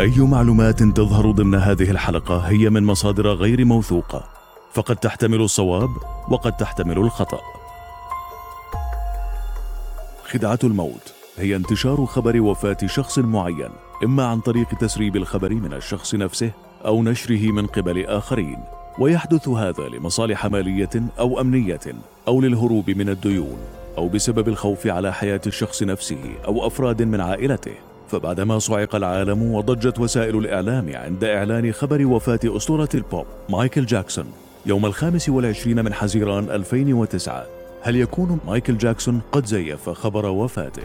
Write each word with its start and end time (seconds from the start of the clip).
أي 0.00 0.20
معلومات 0.20 0.82
تظهر 0.82 1.30
ضمن 1.30 1.54
هذه 1.54 1.90
الحلقة 1.90 2.38
هي 2.38 2.70
من 2.70 2.84
مصادر 2.84 3.28
غير 3.28 3.64
موثوقة 3.64 4.24
فقد 4.72 4.96
تحتمل 4.96 5.40
الصواب 5.40 5.90
وقد 6.28 6.52
تحتمل 6.52 6.98
الخطأ. 6.98 7.40
خدعة 10.24 10.58
الموت 10.64 11.14
هي 11.38 11.56
انتشار 11.56 12.06
خبر 12.06 12.40
وفاة 12.40 12.76
شخص 12.86 13.18
معين 13.18 13.70
إما 14.04 14.26
عن 14.26 14.40
طريق 14.40 14.68
تسريب 14.68 15.16
الخبر 15.16 15.54
من 15.54 15.72
الشخص 15.72 16.14
نفسه 16.14 16.50
أو 16.84 17.02
نشره 17.02 17.52
من 17.52 17.66
قبل 17.66 18.06
آخرين 18.06 18.58
ويحدث 18.98 19.48
هذا 19.48 19.88
لمصالح 19.88 20.46
مالية 20.46 21.02
أو 21.18 21.40
أمنية 21.40 21.80
أو 22.28 22.40
للهروب 22.40 22.90
من 22.90 23.08
الديون 23.08 23.58
أو 23.98 24.08
بسبب 24.08 24.48
الخوف 24.48 24.86
على 24.86 25.12
حياة 25.12 25.40
الشخص 25.46 25.82
نفسه 25.82 26.34
أو 26.46 26.66
أفراد 26.66 27.02
من 27.02 27.20
عائلته. 27.20 27.74
فبعدما 28.08 28.58
صعق 28.58 28.94
العالم 28.94 29.42
وضجت 29.42 29.98
وسائل 29.98 30.36
الإعلام 30.38 30.96
عند 30.96 31.24
إعلان 31.24 31.72
خبر 31.72 32.06
وفاة 32.06 32.40
أسطورة 32.44 32.88
البوب 32.94 33.26
مايكل 33.48 33.86
جاكسون 33.86 34.32
يوم 34.66 34.86
الخامس 34.86 35.28
والعشرين 35.28 35.84
من 35.84 35.94
حزيران 35.94 36.50
2009 36.50 37.46
هل 37.82 37.96
يكون 37.96 38.40
مايكل 38.46 38.78
جاكسون 38.78 39.20
قد 39.32 39.46
زيف 39.46 39.90
خبر 39.90 40.26
وفاته؟ 40.26 40.82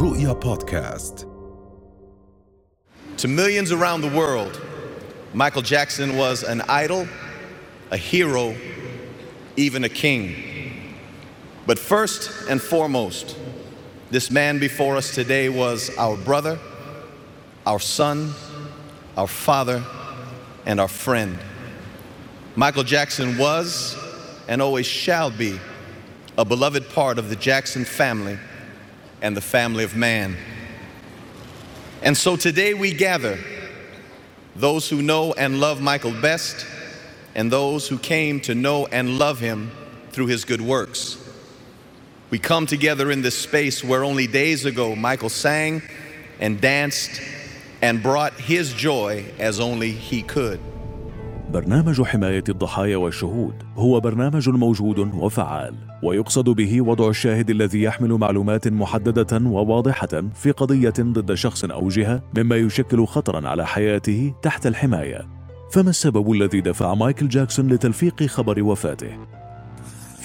رؤيا 0.00 0.32
بودكاست 0.32 1.26
To 3.16 3.28
millions 3.28 3.72
around 3.72 4.02
the 4.02 4.14
world, 4.20 4.60
Michael 5.32 5.62
Jackson 5.62 6.18
was 6.18 6.42
an 6.42 6.60
idol, 6.68 7.08
a 7.90 7.96
hero, 7.96 8.54
even 9.56 9.84
a 9.84 9.88
king. 9.88 10.34
But 11.66 11.78
first 11.78 12.50
and 12.50 12.60
foremost, 12.60 13.36
this 14.10 14.30
man 14.30 14.60
before 14.60 14.96
us 14.96 15.14
today 15.14 15.48
was 15.48 15.90
our 15.98 16.16
brother, 16.16 16.58
our 17.66 17.80
son, 17.80 18.32
our 19.16 19.26
father, 19.26 19.82
and 20.64 20.78
our 20.78 20.88
friend. 20.88 21.38
Michael 22.54 22.84
Jackson 22.84 23.36
was 23.36 23.96
and 24.46 24.62
always 24.62 24.86
shall 24.86 25.30
be 25.30 25.58
a 26.38 26.44
beloved 26.44 26.88
part 26.90 27.18
of 27.18 27.30
the 27.30 27.36
Jackson 27.36 27.84
family 27.84 28.38
and 29.20 29.36
the 29.36 29.40
family 29.40 29.82
of 29.82 29.96
man. 29.96 30.36
And 32.00 32.16
so 32.16 32.36
today 32.36 32.74
we 32.74 32.92
gather 32.92 33.38
those 34.54 34.88
who 34.88 35.02
know 35.02 35.32
and 35.32 35.58
love 35.58 35.80
Michael 35.80 36.12
best 36.12 36.64
and 37.34 37.50
those 37.50 37.88
who 37.88 37.98
came 37.98 38.40
to 38.42 38.54
know 38.54 38.86
and 38.86 39.18
love 39.18 39.40
him 39.40 39.72
through 40.10 40.26
his 40.26 40.44
good 40.44 40.60
works. 40.60 41.25
We 42.30 42.38
come 42.40 42.66
together 42.66 43.12
in 43.12 43.22
this 43.22 43.38
space 43.38 43.84
where 43.84 44.02
only 44.02 44.26
days 44.26 44.64
ago 44.64 44.96
Michael 44.96 45.28
sang 45.28 45.82
and 46.40 46.60
danced 46.60 47.20
and 47.80 48.02
brought 48.02 48.32
his 48.52 48.72
joy 48.72 49.24
as 49.38 49.60
only 49.60 49.92
he 49.92 50.22
could. 50.22 50.60
برنامج 51.52 52.02
حماية 52.02 52.44
الضحايا 52.48 52.96
والشهود 52.96 53.54
هو 53.76 54.00
برنامج 54.00 54.48
موجود 54.48 54.98
وفعال 54.98 55.74
ويقصد 56.02 56.44
به 56.48 56.82
وضع 56.82 57.08
الشاهد 57.08 57.50
الذي 57.50 57.82
يحمل 57.82 58.12
معلومات 58.12 58.68
محددة 58.68 59.38
وواضحة 59.50 60.22
في 60.34 60.50
قضية 60.50 60.94
ضد 61.00 61.34
شخص 61.34 61.64
أو 61.64 61.88
جهة 61.88 62.22
مما 62.36 62.56
يشكل 62.56 63.06
خطرا 63.06 63.48
على 63.48 63.66
حياته 63.66 64.34
تحت 64.42 64.66
الحماية 64.66 65.28
فما 65.70 65.90
السبب 65.90 66.32
الذي 66.32 66.60
دفع 66.60 66.94
مايكل 66.94 67.28
جاكسون 67.28 67.68
لتلفيق 67.68 68.22
خبر 68.22 68.62
وفاته؟ 68.62 69.35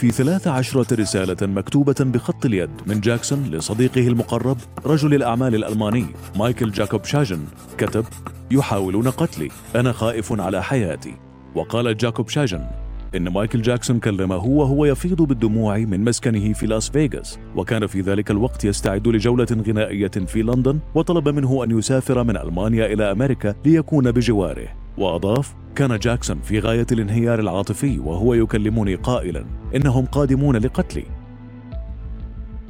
في 0.01 0.11
ثلاث 0.11 0.47
عشرة 0.47 0.95
رسالة 0.95 1.47
مكتوبة 1.47 1.95
بخط 1.99 2.45
اليد 2.45 2.69
من 2.87 2.99
جاكسون 2.99 3.43
لصديقه 3.43 4.07
المقرب 4.07 4.57
رجل 4.85 5.13
الأعمال 5.13 5.55
الألماني 5.55 6.05
مايكل 6.35 6.71
جاكوب 6.71 7.05
شاجن 7.05 7.39
كتب 7.77 8.05
يحاولون 8.51 9.09
قتلي 9.09 9.49
أنا 9.75 9.91
خائف 9.91 10.41
على 10.41 10.63
حياتي. 10.63 11.13
وقال 11.55 11.97
جاكوب 11.97 12.29
شاجن 12.29 12.67
إن 13.15 13.29
مايكل 13.29 13.61
جاكسون 13.61 13.99
كلمه 13.99 14.45
وهو 14.45 14.85
يفيض 14.85 15.21
بالدموع 15.21 15.77
من 15.77 16.03
مسكنه 16.03 16.53
في 16.53 16.67
لاس 16.67 16.89
فيغاس 16.89 17.39
وكان 17.55 17.87
في 17.87 18.01
ذلك 18.01 18.31
الوقت 18.31 18.65
يستعد 18.65 19.07
لجولة 19.07 19.47
غنائية 19.67 20.07
في 20.07 20.41
لندن 20.41 20.79
وطلب 20.95 21.29
منه 21.29 21.63
أن 21.63 21.77
يسافر 21.77 22.23
من 22.23 22.37
ألمانيا 22.37 22.85
إلى 22.85 23.11
أمريكا 23.11 23.55
ليكون 23.65 24.11
بجواره. 24.11 24.80
وأضاف 24.97 25.53
كان 25.75 25.99
جاكسون 25.99 26.39
في 26.41 26.59
غاية 26.59 26.87
الانهيار 26.91 27.39
العاطفي 27.39 27.99
وهو 27.99 28.33
يكلمني 28.33 28.95
قائلا 28.95 29.45
إنهم 29.75 30.05
قادمون 30.05 30.55
لقتلي. 30.55 31.03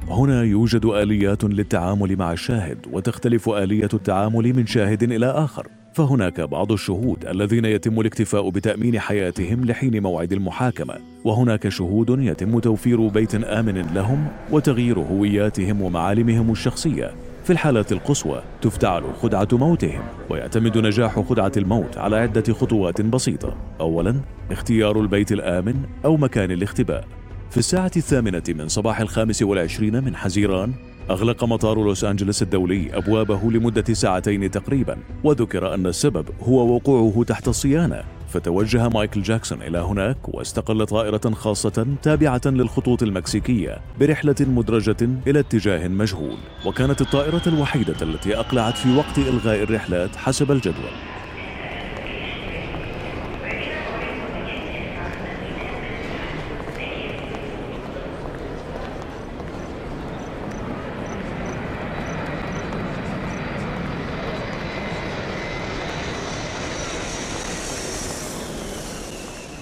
هنا 0.07 0.43
يوجد 0.43 0.85
آليات 0.85 1.43
للتعامل 1.43 2.17
مع 2.17 2.31
الشاهد 2.31 2.77
وتختلف 2.91 3.49
آلية 3.49 3.89
التعامل 3.93 4.53
من 4.53 4.65
شاهد 4.65 5.03
إلى 5.03 5.25
آخر. 5.25 5.67
فهناك 5.93 6.41
بعض 6.41 6.71
الشهود 6.71 7.25
الذين 7.25 7.65
يتم 7.65 7.99
الاكتفاء 7.99 8.49
بتأمين 8.49 8.99
حياتهم 8.99 9.65
لحين 9.65 10.03
موعد 10.03 10.33
المحاكمة. 10.33 10.93
وهناك 11.23 11.69
شهود 11.69 12.09
يتم 12.09 12.59
توفير 12.59 13.07
بيت 13.07 13.35
آمن 13.35 13.77
لهم 13.95 14.27
وتغيير 14.51 14.99
هوياتهم 14.99 15.81
ومعالمهم 15.81 16.51
الشخصية. 16.51 17.11
في 17.43 17.53
الحالات 17.53 17.91
القصوى 17.91 18.43
تفتعل 18.61 19.03
خدعة 19.21 19.47
موتهم 19.51 20.01
ويعتمد 20.29 20.77
نجاح 20.77 21.19
خدعة 21.19 21.51
الموت 21.57 21.97
على 21.97 22.15
عدة 22.15 22.53
خطوات 22.53 23.01
بسيطة. 23.01 23.57
أولا 23.79 24.15
اختيار 24.51 24.99
البيت 24.99 25.31
الآمن 25.31 25.75
أو 26.05 26.17
مكان 26.17 26.51
الاختباء. 26.51 27.05
في 27.49 27.57
الساعة 27.57 27.91
الثامنة 27.97 28.43
من 28.49 28.67
صباح 28.67 28.99
الخامس 28.99 29.41
والعشرين 29.41 30.03
من 30.03 30.15
حزيران 30.15 30.73
أغلق 31.09 31.43
مطار 31.43 31.83
لوس 31.83 32.03
أنجلس 32.03 32.41
الدولي 32.41 32.97
أبوابه 32.97 33.51
لمدة 33.51 33.93
ساعتين 33.93 34.51
تقريبا 34.51 34.97
وذكر 35.23 35.73
أن 35.73 35.87
السبب 35.87 36.25
هو 36.43 36.75
وقوعه 36.75 37.23
تحت 37.23 37.47
الصيانة. 37.47 38.03
فتوجه 38.31 38.89
مايكل 38.89 39.21
جاكسون 39.21 39.61
إلى 39.61 39.77
هناك 39.77 40.17
واستقل 40.27 40.85
طائرة 40.85 41.31
خاصة 41.33 41.87
تابعة 42.01 42.41
للخطوط 42.45 43.03
المكسيكية 43.03 43.77
برحلة 43.99 44.35
مدرجة 44.39 45.09
إلى 45.27 45.39
اتجاه 45.39 45.87
مجهول. 45.87 46.37
وكانت 46.65 47.01
الطائرة 47.01 47.41
الوحيدة 47.47 47.95
التي 48.01 48.39
أقلعت 48.39 48.77
في 48.77 48.95
وقت 48.95 49.17
إلغاء 49.17 49.63
الرحلات 49.63 50.15
حسب 50.15 50.51
الجدول. 50.51 51.20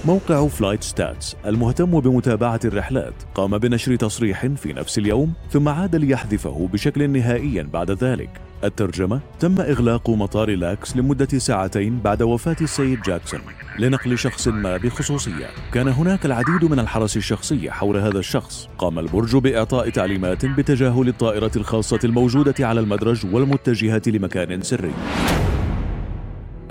موقع 0.10 0.48
FlightStats 0.48 1.36
المهتم 1.46 2.00
بمتابعة 2.00 2.60
الرحلات. 2.66 3.14
قام 3.36 3.58
بنشر 3.58 3.96
تصريح 3.96 4.46
في 4.46 4.74
نفس 4.74 4.98
اليوم 4.98 5.34
ثم 5.52 5.70
عاد 5.70 5.96
ليحذفه 5.96 6.70
بشكل 6.74 7.10
نهائي 7.10 7.64
بعد 7.64 7.92
ذلك. 7.92 8.30
الترجمة 8.64 9.20
تم 9.40 9.62
إغلاق 9.62 10.10
مطار 10.10 10.50
LAX 10.50 10.98
لمدة 10.98 11.38
ساعتين 11.38 12.00
بعد 12.00 12.22
وفاة 12.22 12.56
السيد 12.62 13.02
جاكسون 13.02 13.40
لنقل 13.80 14.18
شخص 14.18 14.48
ما 14.48 14.78
بخصوصية. 14.78 15.48
كان 15.74 15.88
هناك 15.88 16.26
العديد 16.26 16.66
من 16.66 16.80
الحرس 16.80 17.18
الشخصي 17.18 17.72
حول 17.72 17.98
هذا 17.98 18.20
الشخص. 18.20 18.70
قام 18.78 19.00
البرج 19.00 19.36
بإعطاء 19.36 19.90
تعليمات 19.90 20.46
بتجاهل 20.46 21.08
الطائرة 21.08 21.52
الخاصة 21.56 22.00
الموجودة 22.04 22.68
على 22.68 22.80
المدرج 22.80 23.26
والمتجهة 23.34 24.02
لمكان 24.08 24.62
سري. 24.62 24.94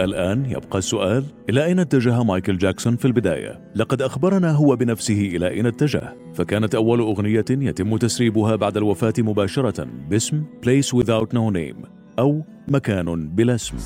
الآن 0.01 0.45
يبقى 0.51 0.79
السؤال 0.79 1.25
إلى 1.51 1.65
أين 1.65 1.79
اتجه 1.79 2.23
مايكل 2.23 2.59
جاكسون 2.59 2.97
في 2.97 3.05
البداية؟ 3.05 3.61
لقد 3.75 4.03
أخبرنا 4.03 4.51
هو 4.51 4.77
بنفسه 4.77 5.21
إلى 5.21 5.49
أين 5.49 5.67
اتجه 5.67 6.17
فكانت 6.35 6.75
أول 6.75 7.01
أغنية 7.01 7.45
يتم 7.51 7.97
تسريبها 7.97 8.57
بعد 8.57 8.77
الوفاة 8.77 9.15
مباشرة 9.19 9.87
باسم 10.11 10.45
Place 10.67 10.89
Without 11.01 11.29
No 11.35 11.53
Name 11.57 11.89
أو 12.19 12.43
مكان 12.69 13.29
بلا 13.29 13.55
اسم 13.55 13.77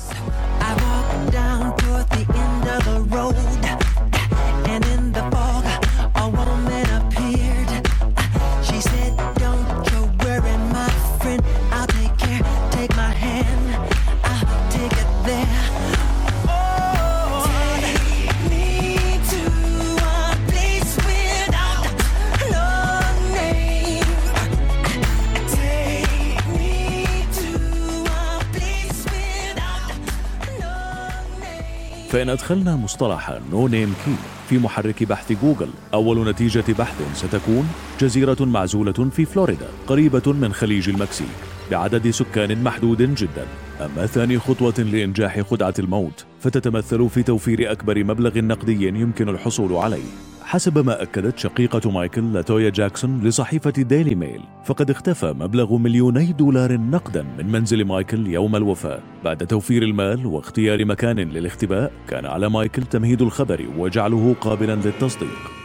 فإن 32.13 32.29
أدخلنا 32.29 32.75
مصطلح 32.75 33.39
No 33.51 33.67
Name 33.67 33.95
Key 34.05 34.15
في 34.49 34.57
محرك 34.57 35.03
بحث 35.03 35.31
جوجل 35.31 35.69
أول 35.93 36.29
نتيجة 36.29 36.63
بحث 36.79 37.01
ستكون 37.13 37.69
جزيرة 37.99 38.37
معزولة 38.39 38.91
في 38.91 39.25
فلوريدا 39.25 39.67
قريبة 39.87 40.33
من 40.33 40.53
خليج 40.53 40.89
المكسيك 40.89 41.27
بعدد 41.71 42.09
سكان 42.09 42.63
محدود 42.63 43.15
جدا. 43.15 43.45
أما 43.81 44.05
ثاني 44.05 44.39
خطوة 44.39 44.73
لإنجاح 44.79 45.41
خدعة 45.41 45.73
الموت 45.79 46.25
فتتمثل 46.39 47.09
في 47.09 47.23
توفير 47.23 47.71
أكبر 47.71 48.03
مبلغ 48.03 48.39
نقدي 48.39 48.87
يمكن 48.87 49.29
الحصول 49.29 49.75
عليه. 49.75 50.32
حسب 50.53 50.85
ما 50.85 51.01
أكدت 51.01 51.37
شقيقة 51.37 51.91
مايكل 51.91 52.33
لاتويا 52.33 52.69
جاكسون 52.69 53.21
لصحيفة 53.23 53.71
ديلي 53.71 54.15
ميل 54.15 54.41
فقد 54.65 54.89
اختفى 54.89 55.33
مبلغ 55.39 55.77
مليوني 55.77 56.31
دولار 56.31 56.77
نقدا 56.77 57.25
من 57.37 57.51
منزل 57.51 57.85
مايكل 57.85 58.27
يوم 58.27 58.55
الوفاة. 58.55 58.99
بعد 59.23 59.47
توفير 59.47 59.83
المال 59.83 60.25
واختيار 60.25 60.85
مكان 60.85 61.19
للاختباء 61.19 61.91
كان 62.07 62.25
على 62.25 62.49
مايكل 62.49 62.83
تمهيد 62.83 63.21
الخبر 63.21 63.65
وجعله 63.77 64.35
قابلا 64.41 64.75
للتصديق. 64.75 65.62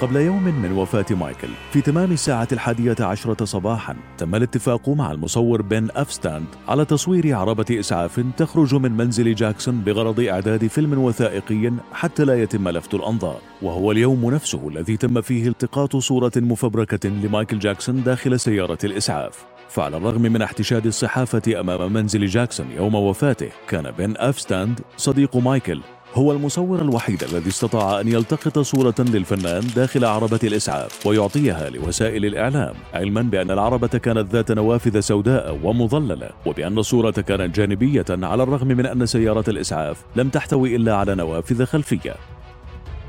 قبل 0.00 0.16
يوم 0.16 0.44
من 0.44 0.72
وفاة 0.72 1.06
مايكل 1.10 1.48
في 1.72 1.80
تمام 1.80 2.12
الساعة 2.12 2.48
الحادية 2.52 2.96
عشرة 3.00 3.44
صباحا 3.44 3.96
تم 4.18 4.34
الاتفاق 4.34 4.88
مع 4.88 5.12
المصور 5.12 5.62
بن 5.62 5.88
أفستاند 5.96 6.46
على 6.68 6.84
تصوير 6.84 7.36
عربة 7.36 7.66
إسعاف 7.70 8.20
تخرج 8.36 8.74
من 8.74 8.92
منزل 8.92 9.34
جاكسون 9.34 9.80
بغرض 9.80 10.20
إعداد 10.20 10.66
فيلم 10.66 10.98
وثائقي 10.98 11.72
حتى 11.92 12.24
لا 12.24 12.42
يتم 12.42 12.68
لفت 12.68 12.94
الأنظار. 12.94 13.40
وهو 13.62 13.92
اليوم 13.92 14.30
نفسه 14.34 14.68
الذي 14.68 14.96
تم 14.96 15.20
فيه 15.20 15.48
التقاط 15.48 15.96
صورة 15.96 16.32
مفبركة 16.36 17.08
لمايكل 17.08 17.58
جاكسون 17.58 18.02
داخل 18.02 18.40
سيارة 18.40 18.78
الإسعاف. 18.84 19.44
فعلى 19.68 19.96
الرغم 19.96 20.22
من 20.22 20.42
احتشاد 20.42 20.86
الصحافة 20.86 21.60
أمام 21.60 21.92
منزل 21.92 22.26
جاكسون 22.26 22.66
يوم 22.76 22.94
وفاته 22.94 23.48
كان 23.68 23.90
بن 23.98 24.14
أفستاند 24.16 24.80
صديق 24.96 25.36
مايكل 25.36 25.80
هو 26.14 26.32
المصور 26.32 26.82
الوحيد 26.82 27.22
الذي 27.22 27.48
استطاع 27.48 28.00
أن 28.00 28.08
يلتقط 28.08 28.58
صورة 28.58 28.94
للفنان 28.98 29.66
داخل 29.76 30.04
عربة 30.04 30.40
الإسعاف 30.44 31.06
ويعطيها 31.06 31.70
لوسائل 31.70 32.24
الإعلام 32.24 32.74
علما 32.94 33.22
بأن 33.22 33.50
العربة 33.50 33.88
كانت 33.88 34.32
ذات 34.32 34.52
نوافذ 34.52 35.00
سوداء 35.00 35.58
ومظللة 35.62 36.30
وبأن 36.46 36.78
الصورة 36.78 37.10
كانت 37.10 37.56
جانبية 37.56 38.04
على 38.10 38.42
الرغم 38.42 38.68
من 38.68 38.86
أن 38.86 39.06
سيارة 39.06 39.44
الإسعاف 39.50 40.04
لم 40.16 40.28
تحتوي 40.28 40.76
إلا 40.76 40.96
على 40.96 41.14
نوافذ 41.14 41.64
خلفية. 41.64 42.14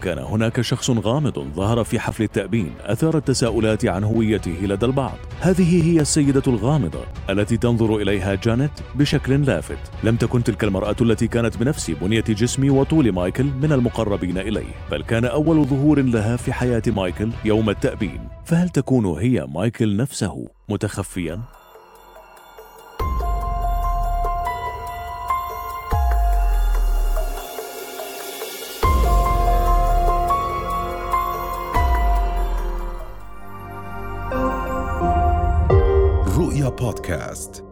كان 0.03 0.17
هناك 0.17 0.61
شخص 0.61 0.89
غامض 0.89 1.39
ظهر 1.39 1.83
في 1.83 1.99
حفل 1.99 2.23
التأبين 2.23 2.71
أثار 2.81 3.17
التساؤلات 3.17 3.85
عن 3.85 4.03
هويته 4.03 4.57
لدى 4.61 4.85
البعض. 4.85 5.17
هذه 5.41 5.85
هي 5.85 6.01
السيدة 6.01 6.43
الغامضة 6.47 6.99
التي 7.29 7.57
تنظر 7.57 7.95
إليها 7.95 8.35
جانيت 8.35 8.71
بشكل 8.95 9.45
لافت. 9.45 9.77
لم 10.03 10.15
تكن 10.15 10.43
تلك 10.43 10.63
المرأة 10.63 10.95
التي 11.01 11.27
كانت 11.27 11.57
بنفس 11.57 11.91
بنية 11.91 12.23
جسم 12.29 12.77
وطول 12.77 13.11
مايكل 13.11 13.43
من 13.43 13.71
المقربين 13.71 14.37
إليه 14.37 14.73
بل 14.91 15.03
كان 15.03 15.25
أول 15.25 15.65
ظهور 15.65 16.01
لها 16.01 16.37
في 16.37 16.53
حياة 16.53 16.83
مايكل 16.87 17.29
يوم 17.45 17.69
التأبين. 17.69 18.19
فهل 18.45 18.69
تكون 18.69 19.05
هي 19.05 19.47
مايكل 19.49 19.97
نفسه 19.97 20.47
متخفيا؟ 20.69 21.58
رؤيا 36.79 36.91
بودكاست 36.91 37.68